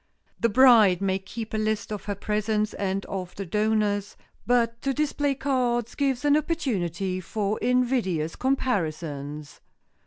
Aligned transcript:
The 0.39 0.49
bride 0.49 0.99
may 0.99 1.19
keep 1.19 1.53
a 1.53 1.59
list 1.59 1.91
of 1.91 2.05
her 2.05 2.15
presents 2.15 2.73
and 2.73 3.05
of 3.05 3.35
the 3.35 3.45
donors, 3.45 4.17
but 4.47 4.81
to 4.81 4.95
display 4.95 5.35
cards 5.35 5.93
gives 5.93 6.25
an 6.25 6.35
opportunity 6.35 7.19
for 7.19 7.59
invidious 7.59 8.35
comparisons. 8.35 9.61